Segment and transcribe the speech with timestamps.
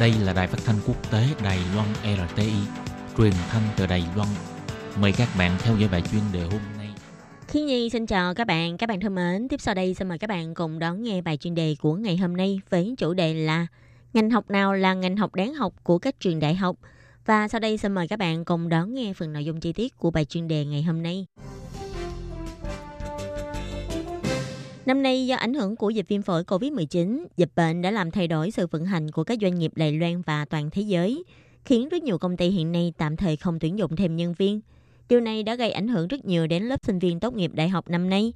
[0.00, 1.88] Đây là đài phát thanh quốc tế Đài Loan
[2.28, 2.52] RTI,
[3.18, 4.28] truyền thanh từ Đài Loan.
[5.00, 6.88] Mời các bạn theo dõi bài chuyên đề hôm nay.
[7.48, 9.48] Khi Nhi xin chào các bạn, các bạn thân mến.
[9.48, 12.16] Tiếp sau đây xin mời các bạn cùng đón nghe bài chuyên đề của ngày
[12.16, 13.66] hôm nay với chủ đề là
[14.12, 16.76] Ngành học nào là ngành học đáng học của các trường đại học?
[17.26, 19.96] Và sau đây xin mời các bạn cùng đón nghe phần nội dung chi tiết
[19.96, 21.26] của bài chuyên đề ngày hôm nay.
[24.86, 28.28] Năm nay do ảnh hưởng của dịch viêm phổi COVID-19, dịch bệnh đã làm thay
[28.28, 31.24] đổi sự vận hành của các doanh nghiệp Đài Loan và toàn thế giới,
[31.64, 34.60] khiến rất nhiều công ty hiện nay tạm thời không tuyển dụng thêm nhân viên.
[35.08, 37.68] Điều này đã gây ảnh hưởng rất nhiều đến lớp sinh viên tốt nghiệp đại
[37.68, 38.32] học năm nay.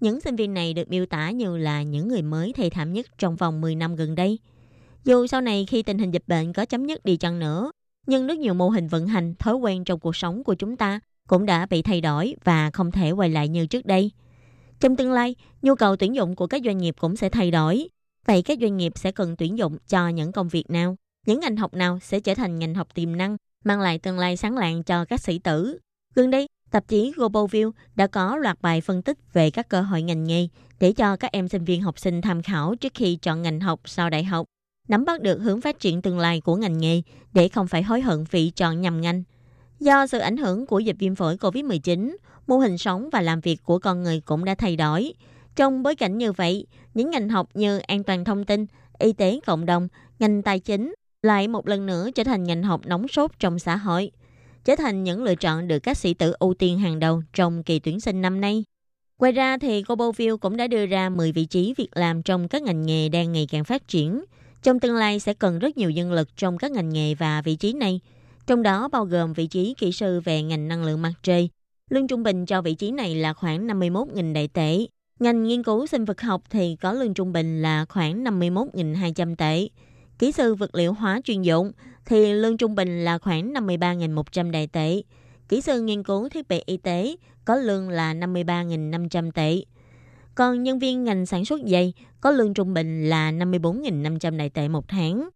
[0.00, 3.06] Những sinh viên này được miêu tả như là những người mới thầy thảm nhất
[3.18, 4.38] trong vòng 10 năm gần đây.
[5.04, 7.70] Dù sau này khi tình hình dịch bệnh có chấm dứt đi chăng nữa,
[8.06, 11.00] nhưng rất nhiều mô hình vận hành, thói quen trong cuộc sống của chúng ta
[11.28, 14.10] cũng đã bị thay đổi và không thể quay lại như trước đây.
[14.80, 17.88] Trong tương lai, nhu cầu tuyển dụng của các doanh nghiệp cũng sẽ thay đổi.
[18.26, 20.96] Vậy các doanh nghiệp sẽ cần tuyển dụng cho những công việc nào?
[21.26, 24.36] Những ngành học nào sẽ trở thành ngành học tiềm năng, mang lại tương lai
[24.36, 25.78] sáng lạng cho các sĩ tử?
[26.14, 29.80] Gần đây, tạp chí Global View đã có loạt bài phân tích về các cơ
[29.80, 30.48] hội ngành nghề
[30.80, 33.80] để cho các em sinh viên học sinh tham khảo trước khi chọn ngành học
[33.84, 34.46] sau đại học,
[34.88, 38.00] nắm bắt được hướng phát triển tương lai của ngành nghề để không phải hối
[38.00, 39.22] hận vì chọn nhầm ngành.
[39.80, 42.16] Do sự ảnh hưởng của dịch viêm phổi COVID-19,
[42.48, 45.12] mô hình sống và làm việc của con người cũng đã thay đổi.
[45.56, 48.66] Trong bối cảnh như vậy, những ngành học như an toàn thông tin,
[48.98, 52.80] y tế cộng đồng, ngành tài chính lại một lần nữa trở thành ngành học
[52.86, 54.10] nóng sốt trong xã hội,
[54.64, 57.78] trở thành những lựa chọn được các sĩ tử ưu tiên hàng đầu trong kỳ
[57.78, 58.64] tuyển sinh năm nay.
[59.18, 62.62] Ngoài ra thì Global cũng đã đưa ra 10 vị trí việc làm trong các
[62.62, 64.24] ngành nghề đang ngày càng phát triển.
[64.62, 67.56] Trong tương lai sẽ cần rất nhiều nhân lực trong các ngành nghề và vị
[67.56, 68.00] trí này,
[68.46, 71.50] trong đó bao gồm vị trí kỹ sư về ngành năng lượng mặt trời,
[71.88, 74.86] Lương trung bình cho vị trí này là khoảng 51.000 đại tệ.
[75.20, 79.68] Ngành nghiên cứu sinh vật học thì có lương trung bình là khoảng 51.200 tệ.
[80.18, 81.72] Kỹ sư vật liệu hóa chuyên dụng
[82.06, 85.02] thì lương trung bình là khoảng 53.100 đại tệ.
[85.48, 89.62] Kỹ sư nghiên cứu thiết bị y tế có lương là 53.500 tệ.
[90.34, 94.68] Còn nhân viên ngành sản xuất dây có lương trung bình là 54.500 đại tệ
[94.68, 95.28] một tháng.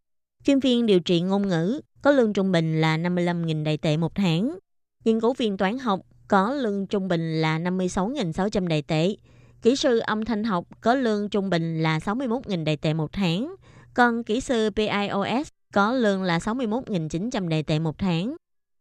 [0.45, 4.15] Chuyên viên điều trị ngôn ngữ có lương trung bình là 55.000 đại tệ một
[4.15, 4.59] tháng.
[5.05, 6.01] Nghiên cứu viên toán học
[6.33, 9.17] có lương trung bình là 56.600 đại tệ.
[9.63, 13.55] Kỹ sư âm thanh học có lương trung bình là 61.000 đại tệ một tháng.
[13.95, 18.37] Còn kỹ sư PIOS có lương là 61.900 đại tệ một tháng.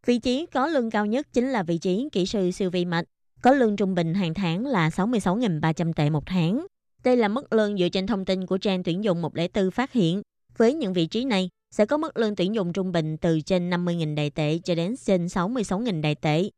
[0.06, 3.04] Vị trí có lương cao nhất chính là vị trí kỹ sư siêu vi mạch,
[3.42, 6.66] có lương trung bình hàng tháng là 66.300 tệ một tháng.
[7.04, 10.22] Đây là mức lương dựa trên thông tin của trang tuyển dụng 104 phát hiện.
[10.56, 13.70] Với những vị trí này, sẽ có mức lương tuyển dụng trung bình từ trên
[13.70, 16.50] 50.000 đại tệ cho đến trên 66.000 đại tệ.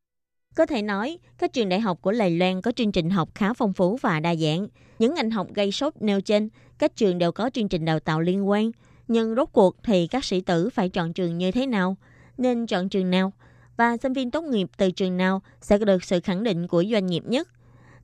[0.54, 3.53] Có thể nói, các trường đại học của Lài Loan có chương trình học khá
[3.53, 4.66] phong phú và đa dạng.
[4.98, 6.48] Những ngành học gây sốt nêu trên,
[6.78, 8.70] các trường đều có chương trình đào tạo liên quan.
[9.09, 11.97] Nhưng rốt cuộc thì các sĩ tử phải chọn trường như thế nào?
[12.38, 13.32] Nên chọn trường nào?
[13.76, 17.06] Và sinh viên tốt nghiệp từ trường nào sẽ được sự khẳng định của doanh
[17.06, 17.48] nghiệp nhất?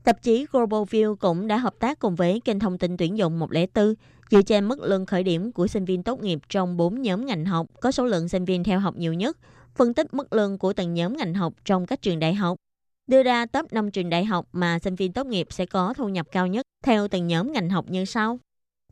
[0.04, 3.38] Tạp chí Global View cũng đã hợp tác cùng với kênh thông tin tuyển dụng
[3.38, 3.94] 104
[4.30, 7.44] dựa trên mức lương khởi điểm của sinh viên tốt nghiệp trong 4 nhóm ngành
[7.44, 9.36] học có số lượng sinh viên theo học nhiều nhất–
[9.80, 12.56] phân tích mức lương của từng nhóm ngành học trong các trường đại học,
[13.06, 16.08] đưa ra top 5 trường đại học mà sinh viên tốt nghiệp sẽ có thu
[16.08, 18.38] nhập cao nhất theo từng nhóm ngành học như sau.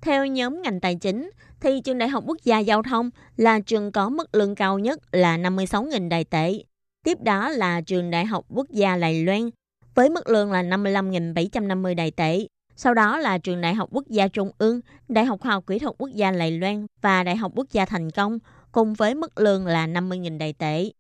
[0.02, 3.92] Theo nhóm ngành tài chính, thì trường Đại học Quốc gia Giao thông là trường
[3.92, 6.62] có mức lương cao nhất là 56.000 đại tệ.
[7.04, 9.50] Tiếp đó là trường Đại học Quốc gia Lài Loan
[9.94, 12.46] với mức lương là 55.750 đại tệ.
[12.76, 15.78] Sau đó là trường Đại học Quốc gia Trung ương, Đại học Khoa học Kỹ
[15.78, 18.38] thuật Quốc gia Lài Loan và Đại học Quốc gia Thành Công
[18.78, 20.90] cùng với mức lương là 50.000 đại tệ.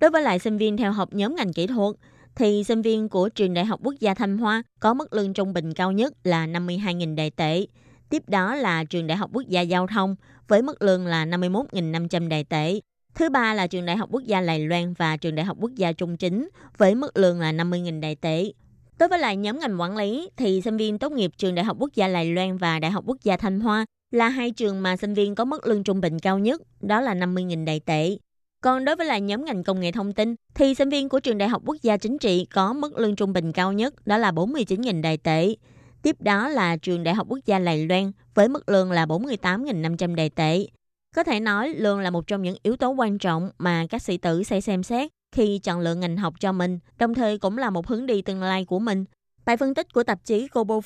[0.00, 1.96] Đối với lại sinh viên theo học nhóm ngành kỹ thuật,
[2.34, 5.52] thì sinh viên của trường Đại học Quốc gia Thanh Hoa có mức lương trung
[5.52, 7.66] bình cao nhất là 52.000 đại tệ.
[8.10, 10.16] Tiếp đó là trường Đại học Quốc gia Giao thông
[10.48, 12.80] với mức lương là 51.500 đại tệ.
[13.14, 15.72] Thứ ba là trường Đại học Quốc gia Lài Loan và trường Đại học Quốc
[15.76, 16.48] gia Trung Chính
[16.78, 18.52] với mức lương là 50.000 đại tệ.
[18.98, 21.76] Đối với lại nhóm ngành quản lý thì sinh viên tốt nghiệp trường Đại học
[21.80, 24.96] Quốc gia Lài Loan và Đại học Quốc gia Thanh Hoa là hai trường mà
[24.96, 28.16] sinh viên có mức lương trung bình cao nhất, đó là 50.000 đại tệ.
[28.60, 31.38] Còn đối với lại nhóm ngành công nghệ thông tin, thì sinh viên của trường
[31.38, 34.30] Đại học Quốc gia Chính trị có mức lương trung bình cao nhất, đó là
[34.30, 35.54] 49.000 đại tệ.
[36.02, 40.14] Tiếp đó là trường Đại học Quốc gia Lài Loan với mức lương là 48.500
[40.14, 40.66] đại tệ.
[41.14, 44.16] Có thể nói lương là một trong những yếu tố quan trọng mà các sĩ
[44.16, 47.70] tử sẽ xem xét khi chọn lựa ngành học cho mình, đồng thời cũng là
[47.70, 49.04] một hướng đi tương lai của mình
[49.46, 50.78] Bài phân tích của tạp chí Global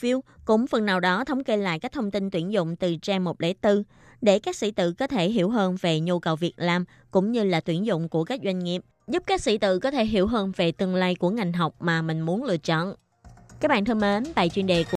[0.45, 3.83] cũng phần nào đó thống kê lại các thông tin tuyển dụng từ trang 104
[4.21, 7.45] để các sĩ tử có thể hiểu hơn về nhu cầu việc làm cũng như
[7.45, 10.53] là tuyển dụng của các doanh nghiệp, giúp các sĩ tử có thể hiểu hơn
[10.57, 12.95] về tương lai của ngành học mà mình muốn lựa chọn.
[13.61, 14.89] Các bạn thân mến, bài chuyên đề của